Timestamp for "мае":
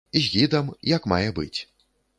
1.15-1.29